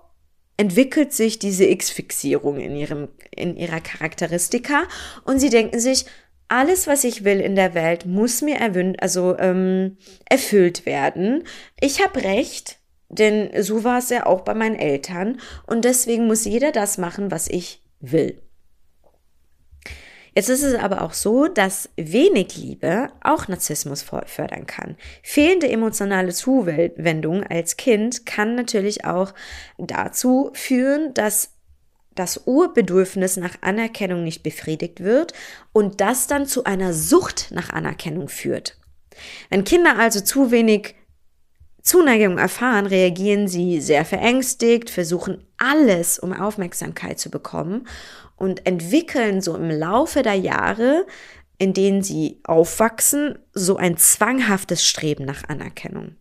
[0.56, 4.84] entwickelt sich diese X-Fixierung in ihrem, in ihrer Charakteristika
[5.24, 6.06] und sie denken sich,
[6.48, 11.42] alles, was ich will in der Welt, muss mir erwünscht, also ähm, erfüllt werden.
[11.80, 16.44] Ich habe recht, denn so war es ja auch bei meinen Eltern und deswegen muss
[16.44, 18.40] jeder das machen, was ich will.
[20.36, 24.98] Jetzt ist es aber auch so, dass wenig Liebe auch Narzissmus fördern kann.
[25.22, 29.32] Fehlende emotionale Zuwendung als Kind kann natürlich auch
[29.78, 31.52] dazu führen, dass
[32.14, 35.32] das Urbedürfnis nach Anerkennung nicht befriedigt wird
[35.72, 38.76] und das dann zu einer Sucht nach Anerkennung führt.
[39.48, 40.96] Wenn Kinder also zu wenig
[41.86, 47.86] Zuneigung erfahren, reagieren sie sehr verängstigt, versuchen alles, um Aufmerksamkeit zu bekommen
[48.34, 51.06] und entwickeln so im Laufe der Jahre,
[51.58, 56.16] in denen sie aufwachsen, so ein zwanghaftes Streben nach Anerkennung.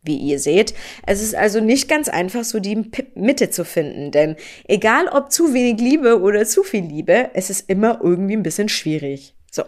[0.00, 0.72] Wie ihr seht,
[1.06, 4.36] es ist also nicht ganz einfach, so die Mitte zu finden, denn
[4.66, 8.70] egal ob zu wenig Liebe oder zu viel Liebe, es ist immer irgendwie ein bisschen
[8.70, 9.33] schwierig.
[9.54, 9.62] So,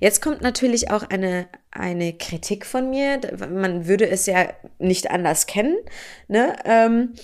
[0.00, 3.20] jetzt kommt natürlich auch eine, eine Kritik von mir.
[3.48, 4.48] Man würde es ja
[4.80, 5.76] nicht anders kennen.
[6.26, 6.56] Ne?
[6.64, 7.14] Ähm,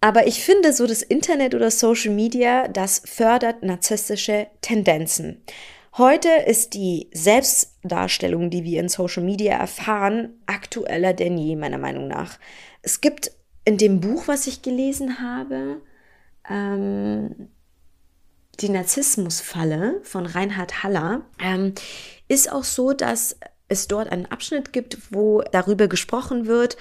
[0.00, 5.42] Aber ich finde so das Internet oder Social Media, das fördert narzisstische Tendenzen.
[5.98, 12.06] Heute ist die Selbstdarstellung, die wir in Social Media erfahren, aktueller denn je, meiner Meinung
[12.06, 12.38] nach.
[12.82, 13.32] Es gibt
[13.64, 15.80] in dem Buch, was ich gelesen habe,
[16.48, 17.48] ähm,
[18.60, 21.74] die Narzissmusfalle von Reinhard Haller, ähm,
[22.28, 23.36] ist auch so, dass
[23.68, 26.76] es dort einen Abschnitt gibt, wo darüber gesprochen wird,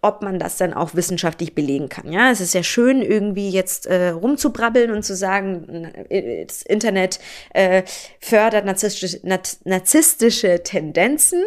[0.00, 2.12] ob man das dann auch wissenschaftlich belegen kann.
[2.12, 7.18] Ja, es ist ja schön, irgendwie jetzt äh, rumzubrabbeln und zu sagen, äh, das Internet
[7.52, 7.82] äh,
[8.20, 9.20] fördert narzisstische,
[9.64, 11.42] narzisstische Tendenzen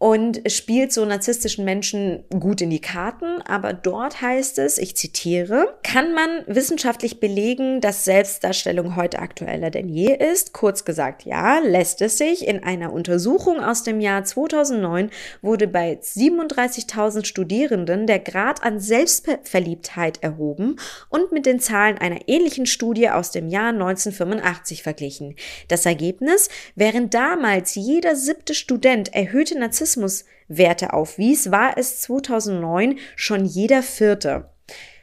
[0.00, 3.42] und spielt so narzisstischen Menschen gut in die Karten.
[3.42, 9.90] Aber dort heißt es, ich zitiere, kann man wissenschaftlich belegen, dass Selbstdarstellung heute aktueller denn
[9.90, 10.54] je ist?
[10.54, 12.48] Kurz gesagt, ja, lässt es sich.
[12.48, 15.10] In einer Untersuchung aus dem Jahr 2009
[15.42, 20.76] wurde bei 37.000 Studierenden der Grad an Selbstverliebtheit erhoben
[21.10, 25.36] und mit den Zahlen einer ähnlichen Studie aus dem Jahr 1985 verglichen.
[25.68, 33.44] Das Ergebnis, während damals jeder siebte Student erhöhte Narzissmus Narzissmuswerte aufwies, war es 2009 schon
[33.44, 34.50] jeder Vierte.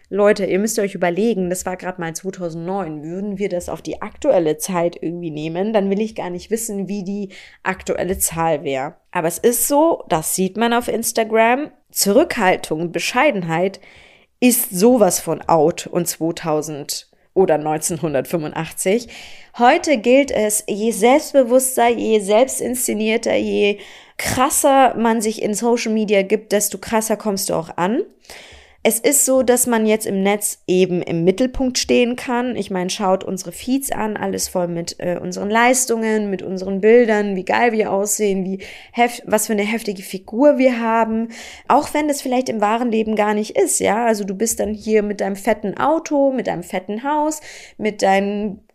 [0.10, 3.04] Leute, ihr müsst euch überlegen, das war gerade mal 2009.
[3.04, 6.88] Würden wir das auf die aktuelle Zeit irgendwie nehmen, dann will ich gar nicht wissen,
[6.88, 7.30] wie die
[7.63, 8.95] aktuelle Zahl wäre.
[9.12, 11.71] Aber es ist so, das sieht man auf Instagram.
[11.91, 13.82] Zurückhaltung, Bescheidenheit
[14.39, 19.08] ist sowas von out und 2000 oder 1985.
[19.58, 23.78] Heute gilt es, je selbstbewusster, je selbstinszenierter, je
[24.17, 28.03] krasser man sich in Social Media gibt, desto krasser kommst du auch an.
[28.89, 32.56] Es ist so, dass man jetzt im Netz eben im Mittelpunkt stehen kann.
[32.56, 37.36] Ich meine, schaut unsere Feeds an, alles voll mit äh, unseren Leistungen, mit unseren Bildern,
[37.36, 38.60] wie geil wir aussehen, wie
[38.93, 41.30] heft, was für eine heftige Figur wir haben.
[41.67, 44.06] Auch wenn das vielleicht im wahren Leben gar nicht ist, ja.
[44.06, 47.41] Also du bist dann hier mit deinem fetten Auto, mit deinem fetten Haus,
[47.77, 48.66] mit deinen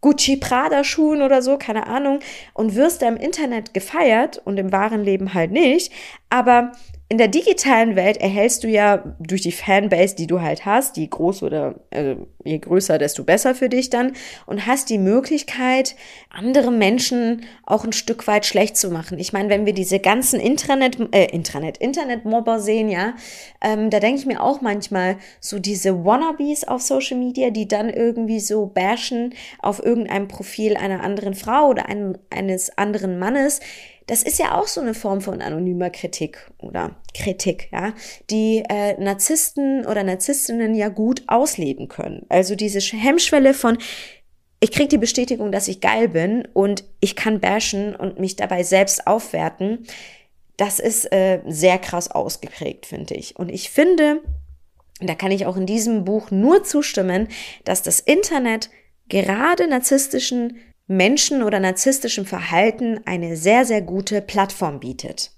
[0.00, 2.20] Gucci Prada Schuhen oder so, keine Ahnung,
[2.54, 5.92] und wirst da im Internet gefeiert und im wahren Leben halt nicht.
[6.30, 6.72] Aber
[7.10, 11.08] in der digitalen Welt erhältst du ja durch die Fanbase, die du halt hast, die
[11.08, 14.12] groß oder also je größer, desto besser für dich dann
[14.44, 15.96] und hast die Möglichkeit,
[16.28, 19.18] andere Menschen auch ein Stück weit schlecht zu machen.
[19.18, 23.14] Ich meine, wenn wir diese ganzen Intranet, äh, Intranet, Internet-Mobber sehen, ja,
[23.62, 27.88] ähm, da denke ich mir auch manchmal so diese Wannabes auf Social Media, die dann
[27.88, 33.60] irgendwie so bashen auf irgendeinem Profil einer anderen Frau oder ein, eines anderen Mannes
[34.08, 37.92] das ist ja auch so eine Form von anonymer Kritik oder Kritik, ja,
[38.30, 42.24] die äh, Narzissten oder Narzisstinnen ja gut ausleben können.
[42.28, 43.78] Also diese Hemmschwelle von
[44.60, 48.64] ich kriege die Bestätigung, dass ich geil bin und ich kann bashen und mich dabei
[48.64, 49.86] selbst aufwerten.
[50.56, 53.36] Das ist äh, sehr krass ausgeprägt, finde ich.
[53.36, 54.20] Und ich finde,
[55.00, 57.28] da kann ich auch in diesem Buch nur zustimmen,
[57.64, 58.68] dass das Internet
[59.08, 60.56] gerade narzisstischen
[60.88, 65.30] Menschen oder narzisstischem Verhalten eine sehr, sehr gute Plattform bietet.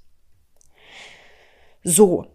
[1.82, 2.26] So,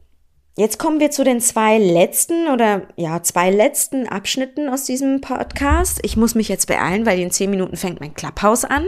[0.57, 5.99] jetzt kommen wir zu den zwei letzten oder ja, zwei letzten Abschnitten aus diesem Podcast.
[6.03, 8.87] Ich muss mich jetzt beeilen, weil in zehn Minuten fängt mein Klapphaus an.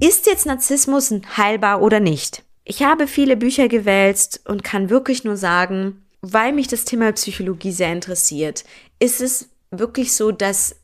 [0.00, 2.42] Ist jetzt Narzissmus heilbar oder nicht?
[2.64, 7.72] Ich habe viele Bücher gewälzt und kann wirklich nur sagen, weil mich das Thema Psychologie
[7.72, 8.64] sehr interessiert,
[8.98, 10.76] ist es wirklich so, dass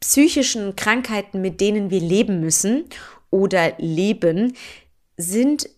[0.00, 2.84] psychischen Krankheiten, mit denen wir leben müssen
[3.30, 4.56] oder leben,
[5.16, 5.68] sind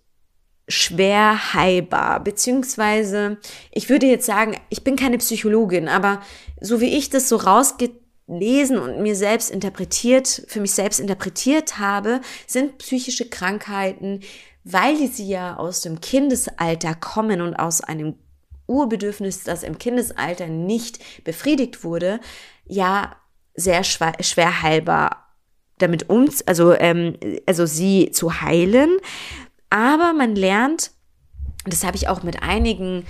[0.68, 3.38] schwer heilbar, beziehungsweise
[3.72, 6.22] ich würde jetzt sagen, ich bin keine Psychologin, aber
[6.60, 12.20] so wie ich das so rausgelesen und mir selbst interpretiert, für mich selbst interpretiert habe,
[12.46, 14.20] sind psychische Krankheiten,
[14.62, 18.14] weil sie ja aus dem Kindesalter kommen und aus einem
[18.66, 22.20] Urbedürfnis, das im Kindesalter nicht befriedigt wurde,
[22.66, 23.16] ja
[23.54, 25.30] sehr schwer, schwer heilbar
[25.80, 28.98] damit um, also, ähm, also sie zu heilen.
[29.70, 30.90] Aber man lernt,
[31.66, 33.04] das habe ich auch mit einigen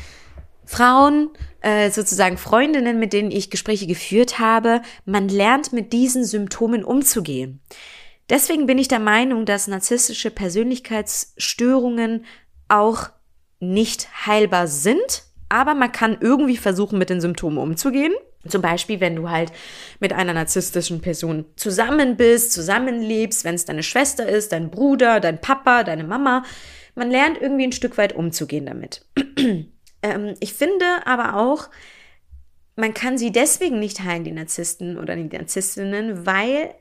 [0.64, 1.31] Frauen,
[1.62, 7.61] äh, sozusagen Freundinnen, mit denen ich Gespräche geführt habe, man lernt mit diesen Symptomen umzugehen.
[8.29, 12.24] Deswegen bin ich der Meinung, dass narzisstische Persönlichkeitsstörungen
[12.68, 13.11] auch
[13.59, 18.14] nicht heilbar sind, aber man kann irgendwie versuchen, mit den Symptomen umzugehen.
[18.48, 19.53] Zum Beispiel, wenn du halt
[19.98, 25.40] mit einer narzisstischen Person zusammen bist, zusammenlebst, wenn es deine Schwester ist, dein Bruder, dein
[25.40, 26.44] Papa, deine Mama.
[26.94, 29.05] Man lernt irgendwie ein Stück weit umzugehen damit.
[30.03, 31.68] ähm, ich finde aber auch,
[32.76, 36.74] man kann sie deswegen nicht heilen, die Narzissten oder die Narzisstinnen, weil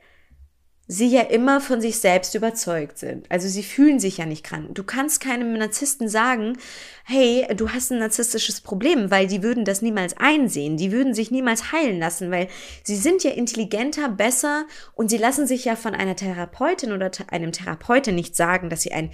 [0.92, 3.30] sie ja immer von sich selbst überzeugt sind.
[3.30, 4.74] Also sie fühlen sich ja nicht krank.
[4.74, 6.58] Du kannst keinem Narzissten sagen,
[7.04, 10.76] hey, du hast ein narzisstisches Problem, weil die würden das niemals einsehen.
[10.76, 12.48] Die würden sich niemals heilen lassen, weil
[12.82, 14.64] sie sind ja intelligenter, besser
[14.96, 18.90] und sie lassen sich ja von einer Therapeutin oder einem Therapeuten nicht sagen, dass sie
[18.90, 19.12] ein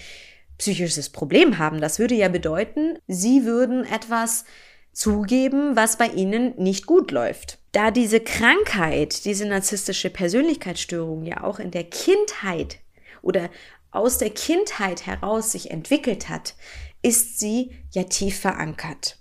[0.56, 1.82] psychisches Problem haben.
[1.82, 4.46] Das würde ja bedeuten, sie würden etwas
[4.92, 7.58] zugeben, was bei ihnen nicht gut läuft.
[7.76, 12.78] Da diese Krankheit, diese narzisstische Persönlichkeitsstörung ja auch in der Kindheit
[13.20, 13.50] oder
[13.90, 16.54] aus der Kindheit heraus sich entwickelt hat,
[17.02, 19.18] ist sie ja tief verankert.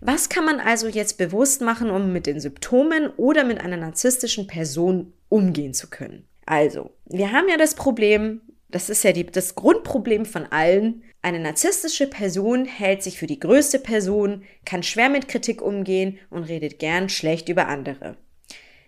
[0.00, 4.46] Was kann man also jetzt bewusst machen, um mit den Symptomen oder mit einer narzisstischen
[4.46, 6.28] Person umgehen zu können?
[6.46, 11.02] Also, wir haben ja das Problem, das ist ja die, das Grundproblem von allen.
[11.24, 16.44] Eine narzisstische Person hält sich für die größte Person, kann schwer mit Kritik umgehen und
[16.44, 18.18] redet gern schlecht über andere.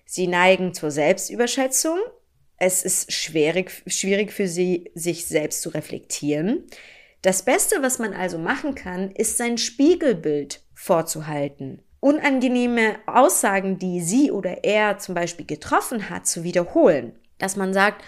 [0.05, 1.97] Sie neigen zur Selbstüberschätzung.
[2.59, 6.65] Es ist schwierig, schwierig für sie, sich selbst zu reflektieren.
[7.23, 11.83] Das Beste, was man also machen kann, ist sein Spiegelbild vorzuhalten.
[12.01, 17.19] Unangenehme Aussagen, die sie oder er zum Beispiel getroffen hat, zu wiederholen.
[17.39, 18.05] Dass man sagt,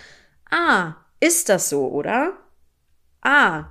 [0.51, 2.37] ah, ist das so, oder?
[3.23, 3.71] Ah,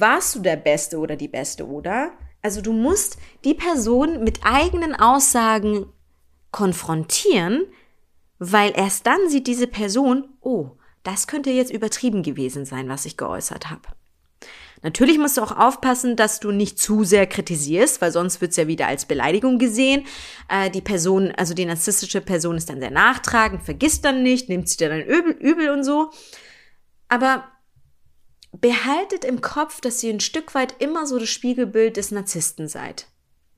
[0.00, 2.12] warst du der Beste oder die Beste, oder?
[2.42, 5.86] Also du musst die Person mit eigenen Aussagen
[6.50, 7.64] konfrontieren,
[8.38, 10.70] weil erst dann sieht diese Person, oh,
[11.02, 13.82] das könnte jetzt übertrieben gewesen sein, was ich geäußert habe.
[14.82, 18.56] Natürlich musst du auch aufpassen, dass du nicht zu sehr kritisierst, weil sonst wird es
[18.56, 20.04] ja wieder als Beleidigung gesehen.
[20.48, 24.68] Äh, die Person, also die narzisstische Person ist dann sehr nachtragend, vergisst dann nicht, nimmt
[24.68, 26.10] sie dann übel, übel und so.
[27.08, 27.44] Aber
[28.52, 33.08] behaltet im Kopf, dass ihr ein Stück weit immer so das Spiegelbild des Narzissten seid.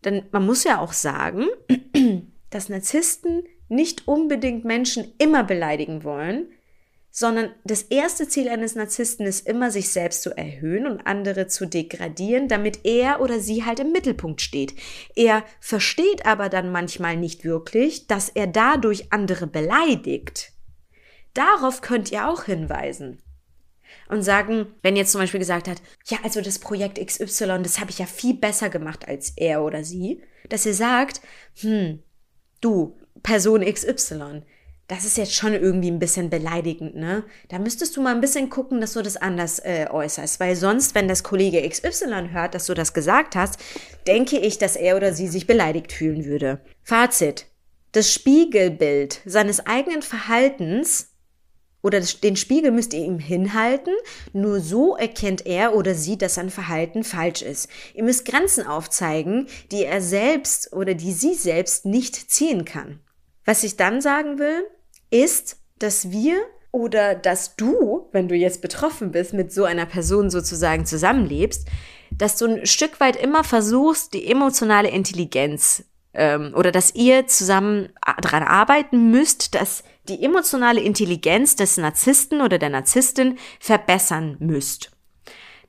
[0.05, 1.46] Denn man muss ja auch sagen,
[2.51, 6.48] dass Narzissten nicht unbedingt Menschen immer beleidigen wollen,
[7.11, 11.66] sondern das erste Ziel eines Narzissten ist immer, sich selbst zu erhöhen und andere zu
[11.66, 14.74] degradieren, damit er oder sie halt im Mittelpunkt steht.
[15.16, 20.53] Er versteht aber dann manchmal nicht wirklich, dass er dadurch andere beleidigt.
[21.35, 23.22] Darauf könnt ihr auch hinweisen
[24.09, 27.90] und sagen, wenn jetzt zum Beispiel gesagt hat, ja, also das Projekt XY, das habe
[27.90, 31.20] ich ja viel besser gemacht als er oder sie, dass ihr sagt,
[31.61, 32.03] hm,
[32.61, 34.42] du, Person XY,
[34.88, 37.24] das ist jetzt schon irgendwie ein bisschen beleidigend, ne?
[37.48, 40.94] Da müsstest du mal ein bisschen gucken, dass du das anders äh, äußerst, weil sonst,
[40.94, 43.61] wenn das Kollege XY hört, dass du das gesagt hast,
[44.07, 46.61] denke ich, dass er oder sie sich beleidigt fühlen würde.
[46.83, 47.46] Fazit.
[47.92, 51.12] Das Spiegelbild seines eigenen Verhaltens
[51.83, 53.95] oder den Spiegel müsst ihr ihm hinhalten.
[54.33, 57.69] Nur so erkennt er oder sie, dass sein Verhalten falsch ist.
[57.95, 63.01] Ihr müsst Grenzen aufzeigen, die er selbst oder die sie selbst nicht ziehen kann.
[63.45, 64.64] Was ich dann sagen will,
[65.11, 66.37] ist, dass wir
[66.71, 71.67] oder dass du, wenn du jetzt betroffen bist, mit so einer Person sozusagen zusammenlebst,
[72.11, 77.91] dass du ein Stück weit immer versuchst, die emotionale Intelligenz ähm, oder dass ihr zusammen
[78.21, 84.90] daran arbeiten müsst, dass die emotionale Intelligenz des Narzissten oder der Narzisstin verbessern müsst.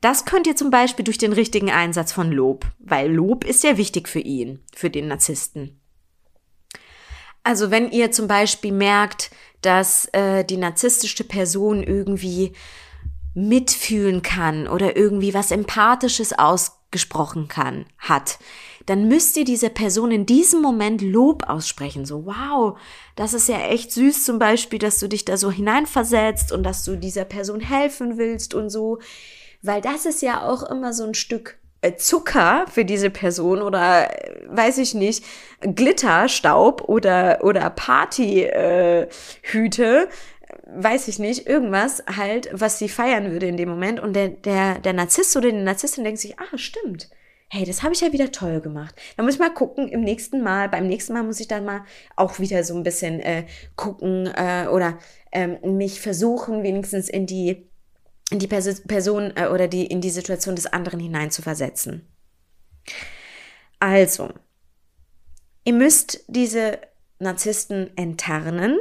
[0.02, 3.78] Das könnt ihr zum Beispiel durch den richtigen Einsatz von Lob, weil Lob ist ja
[3.78, 5.82] wichtig für ihn, für den Narzissten.
[7.43, 12.54] Also wenn ihr zum Beispiel merkt, dass äh, die narzisstische Person irgendwie
[13.34, 18.39] mitfühlen kann oder irgendwie was Empathisches ausgesprochen kann, hat,
[18.89, 22.06] dann müsst ihr dieser Person in diesem Moment Lob aussprechen.
[22.06, 22.75] So, wow,
[23.15, 26.84] das ist ja echt süß zum Beispiel, dass du dich da so hineinversetzt und dass
[26.84, 28.97] du dieser Person helfen willst und so.
[29.62, 34.10] Weil das ist ja auch immer so ein Stück äh, Zucker für diese Person oder
[34.10, 35.23] äh, weiß ich nicht,
[35.62, 39.10] Glitterstaub oder, oder Partyhüte,
[39.54, 40.08] äh,
[40.65, 43.99] weiß ich nicht, irgendwas halt, was sie feiern würde in dem Moment.
[43.99, 47.08] Und der, der, der Narzisst oder die Narzisstin denkt sich, ah, stimmt
[47.50, 48.96] hey, das habe ich ja wieder toll gemacht.
[49.18, 51.84] Da muss ich mal gucken, im nächsten Mal, beim nächsten Mal muss ich dann mal
[52.16, 55.00] auch wieder so ein bisschen äh, gucken äh, oder
[55.32, 57.68] ähm, mich versuchen, wenigstens in die,
[58.30, 62.08] in die Pers Person äh, oder die, in die Situation des anderen hinein zu versetzen.
[63.80, 64.30] Also,
[65.64, 66.80] ihr müsst diese
[67.18, 68.78] Narzissten enttarnen,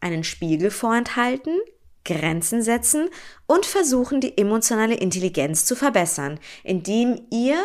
[0.00, 1.58] einen Spiegel vorenthalten,
[2.04, 3.08] Grenzen setzen
[3.46, 7.58] und versuchen, die emotionale Intelligenz zu verbessern, indem ihr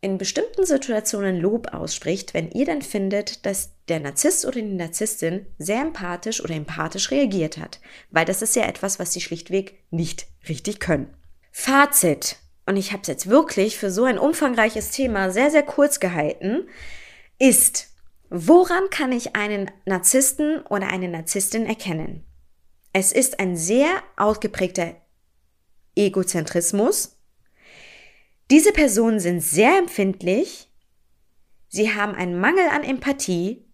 [0.00, 5.46] in bestimmten Situationen Lob ausspricht, wenn ihr dann findet, dass der Narzisst oder die Narzisstin
[5.58, 10.26] sehr empathisch oder empathisch reagiert hat, weil das ist ja etwas, was sie schlichtweg nicht
[10.48, 11.12] richtig können.
[11.52, 12.36] Fazit.
[12.64, 16.68] Und ich habe es jetzt wirklich für so ein umfangreiches Thema sehr, sehr kurz gehalten,
[17.38, 17.88] ist,
[18.30, 22.24] woran kann ich einen Narzissten oder eine Narzisstin erkennen?
[22.92, 24.96] Es ist ein sehr ausgeprägter
[25.94, 27.16] Egozentrismus.
[28.50, 30.68] Diese Personen sind sehr empfindlich,
[31.68, 33.64] sie haben einen Mangel an Empathie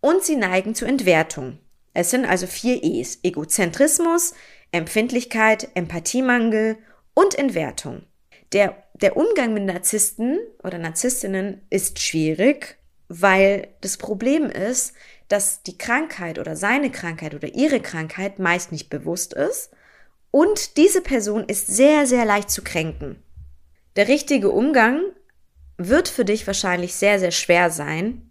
[0.00, 1.60] und sie neigen zu Entwertung.
[1.94, 3.20] Es sind also vier E's.
[3.22, 4.34] Egozentrismus,
[4.72, 6.78] Empfindlichkeit, Empathiemangel
[7.14, 8.06] und Entwertung.
[8.52, 12.76] Der, der Umgang mit Narzissten oder Narzisstinnen ist schwierig,
[13.08, 14.94] weil das Problem ist,
[15.32, 19.70] dass die Krankheit oder seine Krankheit oder ihre Krankheit meist nicht bewusst ist
[20.30, 23.22] und diese Person ist sehr, sehr leicht zu kränken.
[23.96, 25.00] Der richtige Umgang
[25.78, 28.30] wird für dich wahrscheinlich sehr, sehr schwer sein,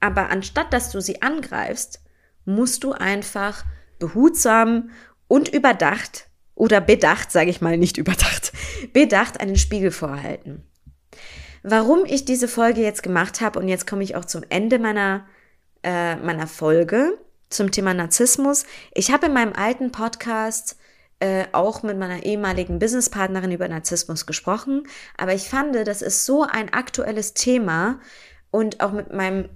[0.00, 2.02] aber anstatt dass du sie angreifst,
[2.44, 3.64] musst du einfach
[3.98, 4.90] behutsam
[5.28, 8.52] und überdacht oder bedacht, sage ich mal, nicht überdacht,
[8.92, 10.62] bedacht einen Spiegel vorhalten.
[11.62, 15.26] Warum ich diese Folge jetzt gemacht habe und jetzt komme ich auch zum Ende meiner,
[15.82, 17.18] äh, meiner Folge
[17.50, 18.64] zum Thema Narzissmus.
[18.94, 20.76] Ich habe in meinem alten Podcast
[21.20, 24.84] äh, auch mit meiner ehemaligen Businesspartnerin über Narzissmus gesprochen,
[25.16, 28.00] aber ich fand, das ist so ein aktuelles Thema
[28.50, 29.48] und auch mit meinem,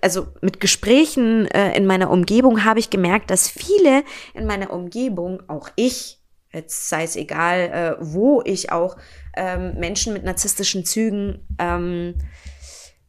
[0.00, 4.04] also mit Gesprächen äh, in meiner Umgebung habe ich gemerkt, dass viele
[4.34, 6.18] in meiner Umgebung, auch ich,
[6.52, 8.96] jetzt sei es egal, äh, wo ich auch
[9.36, 12.14] ähm, Menschen mit narzisstischen Zügen, ähm,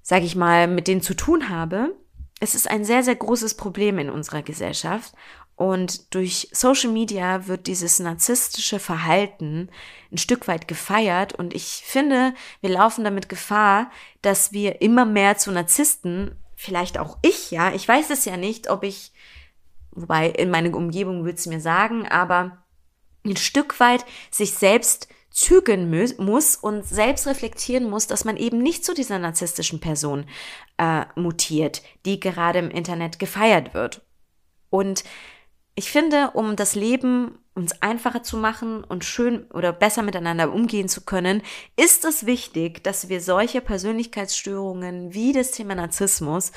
[0.01, 1.93] sage ich mal, mit denen zu tun habe.
[2.44, 5.14] Es ist ein sehr, sehr großes Problem in unserer Gesellschaft
[5.56, 9.70] und durch Social Media wird dieses narzisstische Verhalten
[10.12, 11.32] ein Stück weit gefeiert.
[11.32, 13.89] Und ich finde, wir laufen damit Gefahr,
[14.22, 18.70] dass wir immer mehr zu Narzissten, vielleicht auch ich, ja, ich weiß es ja nicht,
[18.70, 19.14] ob ich,
[19.91, 22.62] wobei in meiner Umgebung würde es mir sagen, aber
[23.26, 28.86] ein Stück weit sich selbst zügeln muss und selbst reflektieren muss, dass man eben nicht
[28.86, 30.25] zu dieser narzisstischen Person
[30.77, 34.05] äh, mutiert, die gerade im Internet gefeiert wird.
[34.69, 35.03] Und
[35.75, 40.88] ich finde, um das Leben uns einfacher zu machen und schön oder besser miteinander umgehen
[40.88, 41.41] zu können,
[41.75, 46.51] ist es wichtig, dass wir solche Persönlichkeitsstörungen wie das Thema Narzissmus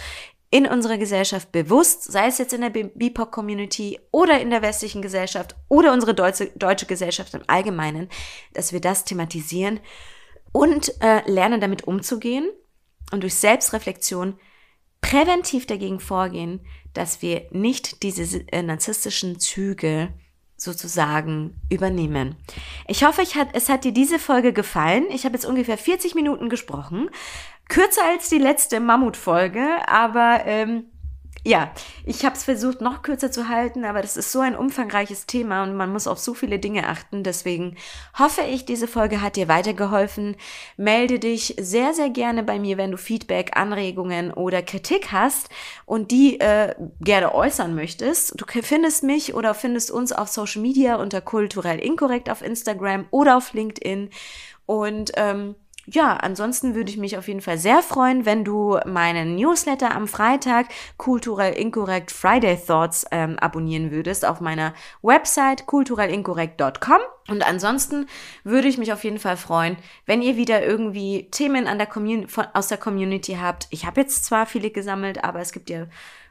[0.51, 5.57] in unserer Gesellschaft bewusst, sei es jetzt in der BIPOC-Community oder in der westlichen Gesellschaft
[5.69, 8.09] oder unsere deutsche, deutsche Gesellschaft im Allgemeinen,
[8.55, 9.81] dass wir das thematisieren
[10.53, 12.49] und äh, lernen damit umzugehen
[13.13, 14.39] und durch Selbstreflexion
[15.01, 16.61] präventiv dagegen vorgehen,
[16.95, 20.13] dass wir nicht diese äh, narzisstischen Züge
[20.57, 22.37] sozusagen übernehmen.
[22.89, 25.05] Ich hoffe, ich hat, es hat dir diese Folge gefallen.
[25.11, 27.11] Ich habe jetzt ungefähr 40 Minuten gesprochen.
[27.69, 30.87] Kürzer als die letzte Mammutfolge, aber ähm,
[31.47, 31.71] ja,
[32.05, 35.63] ich habe es versucht, noch kürzer zu halten, aber das ist so ein umfangreiches Thema
[35.63, 37.23] und man muss auf so viele Dinge achten.
[37.23, 37.77] Deswegen
[38.19, 40.37] hoffe ich, diese Folge hat dir weitergeholfen.
[40.77, 45.49] Melde dich sehr, sehr gerne bei mir, wenn du Feedback, Anregungen oder Kritik hast
[45.85, 48.41] und die äh, gerne äußern möchtest.
[48.41, 53.37] Du findest mich oder findest uns auf Social Media unter kulturell inkorrekt auf Instagram oder
[53.37, 54.11] auf LinkedIn.
[54.67, 55.55] Und ähm,
[55.89, 60.09] ja, ansonsten würde ich mich auf jeden Fall sehr freuen, wenn du meinen Newsletter am
[60.09, 60.67] Freitag
[60.97, 66.99] kulturell inkorrekt Friday Thoughts ähm, abonnieren würdest auf meiner Website kulturellinkorrekt.com.
[67.29, 68.07] Und ansonsten
[68.43, 69.77] würde ich mich auf jeden Fall freuen,
[70.07, 73.69] wenn ihr wieder irgendwie Themen an der von, aus der Community habt.
[73.71, 75.87] Ich habe jetzt zwar viele gesammelt, aber es gibt ja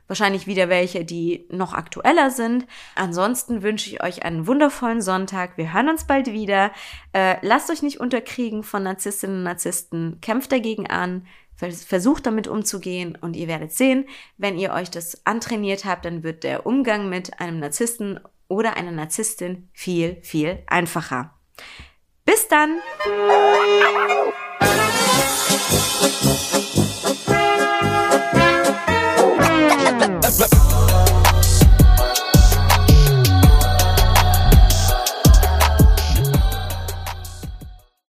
[0.07, 2.65] wahrscheinlich wieder welche, die noch aktueller sind.
[2.95, 5.57] Ansonsten wünsche ich euch einen wundervollen Sonntag.
[5.57, 6.71] Wir hören uns bald wieder.
[7.13, 10.19] Äh, lasst euch nicht unterkriegen von Narzisstinnen und Narzissten.
[10.21, 11.25] Kämpft dagegen an.
[11.57, 14.05] Versucht damit umzugehen und ihr werdet sehen,
[14.37, 18.91] wenn ihr euch das antrainiert habt, dann wird der Umgang mit einem Narzissten oder einer
[18.91, 21.33] Narzisstin viel, viel einfacher.
[22.25, 22.81] Bis dann!